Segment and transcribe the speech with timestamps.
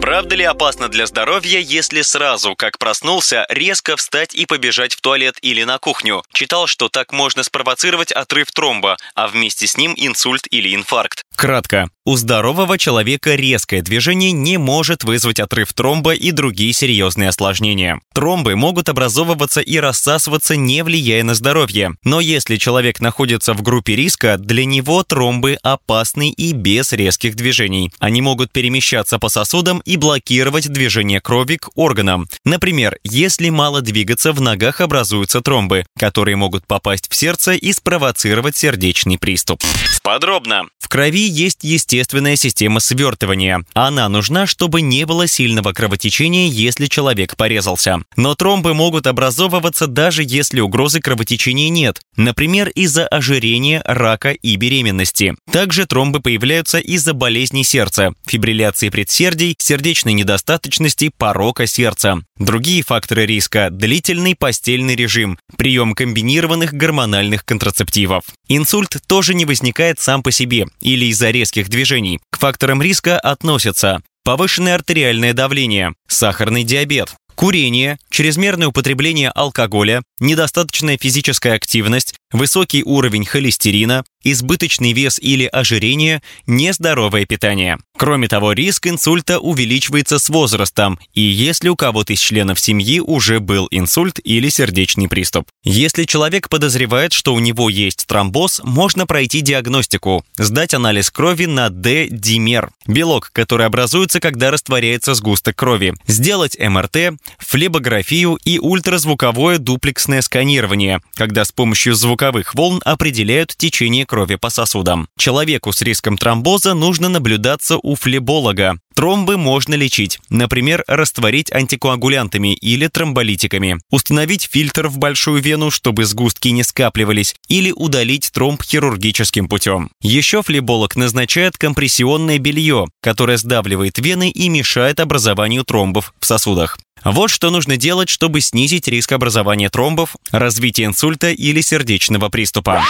[0.00, 5.36] Правда ли опасно для здоровья, если сразу, как проснулся, резко встать и побежать в туалет
[5.42, 6.22] или на кухню?
[6.32, 11.24] Читал, что так можно спровоцировать отрыв тромба, а вместе с ним инсульт или инфаркт.
[11.34, 11.90] Кратко.
[12.04, 18.00] У здорового человека резкое движение не может вызвать отрыв тромба и другие серьезные осложнения.
[18.14, 21.92] Тромбы могут образовываться и рассасываться, не влияя на здоровье.
[22.02, 27.92] Но если человек находится в группе риска, для него тромбы опасны и без резких движений.
[27.98, 32.26] Они могут перемещаться по сосудам и блокировать движение крови к органам.
[32.44, 38.56] Например, если мало двигаться, в ногах образуются тромбы, которые могут попасть в сердце и спровоцировать
[38.56, 39.62] сердечный приступ.
[40.02, 40.68] Подробно.
[40.78, 43.62] В крови есть естественная система свертывания.
[43.74, 47.98] Она нужна, чтобы не было сильного кровотечения, если человек порезался.
[48.16, 55.34] Но тромбы могут образовываться даже если угрозы кровотечения нет, например, из-за ожирения, рака и беременности.
[55.50, 62.20] Также тромбы появляются из-за болезней сердца, фибрилляции предсердий, сердечной недостаточности, порока сердца.
[62.36, 68.24] Другие факторы риска– длительный постельный режим, прием комбинированных гормональных контрацептивов.
[68.48, 72.18] Инсульт тоже не возникает сам по себе или из-за резких движений.
[72.32, 81.54] К факторам риска относятся повышенное артериальное давление, сахарный диабет, курение, чрезмерное употребление алкоголя, недостаточная физическая
[81.54, 87.78] активность, высокий уровень холестерина, избыточный вес или ожирение, нездоровое питание.
[87.96, 93.40] Кроме того, риск инсульта увеличивается с возрастом, и если у кого-то из членов семьи уже
[93.40, 95.48] был инсульт или сердечный приступ.
[95.64, 101.70] Если человек подозревает, что у него есть тромбоз, можно пройти диагностику, сдать анализ крови на
[101.70, 111.00] D-димер, белок, который образуется, когда растворяется сгусток крови, сделать МРТ, флебографию и ультразвуковое дуплексное сканирование,
[111.14, 115.06] когда с помощью звуковых волн определяют течение крови по сосудам.
[115.16, 118.80] Человеку с риском тромбоза нужно наблюдаться у флеболога.
[118.98, 126.50] Тромбы можно лечить, например, растворить антикоагулянтами или тромболитиками, установить фильтр в большую вену, чтобы сгустки
[126.50, 129.90] не скапливались, или удалить тромб хирургическим путем.
[130.02, 136.76] Еще флеболог назначает компрессионное белье, которое сдавливает вены и мешает образованию тромбов в сосудах.
[137.04, 142.82] Вот что нужно делать, чтобы снизить риск образования тромбов, развития инсульта или сердечного приступа.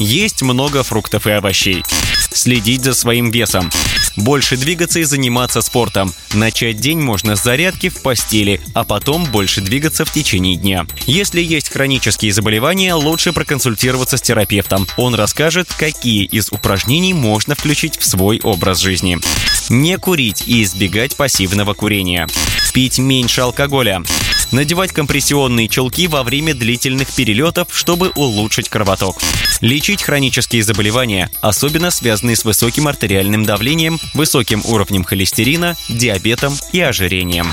[0.00, 1.84] Есть много фруктов и овощей.
[2.32, 3.70] Следить за своим весом.
[4.16, 6.14] Больше двигаться и заниматься спортом.
[6.32, 10.86] Начать день можно с зарядки в постели, а потом больше двигаться в течение дня.
[11.06, 14.86] Если есть хронические заболевания, лучше проконсультироваться с терапевтом.
[14.96, 19.18] Он расскажет, какие из упражнений можно включить в свой образ жизни.
[19.68, 22.26] Не курить и избегать пассивного курения.
[22.72, 24.02] Пить меньше алкоголя
[24.52, 29.18] надевать компрессионные чулки во время длительных перелетов, чтобы улучшить кровоток.
[29.60, 37.52] Лечить хронические заболевания, особенно связанные с высоким артериальным давлением, высоким уровнем холестерина, диабетом и ожирением.